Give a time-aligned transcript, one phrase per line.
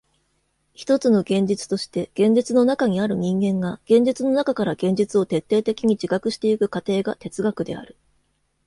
[0.73, 7.95] ひとつの現実として現実の中にある人間が現実の中から現実を徹底的に自覚してゆく過程が哲学である。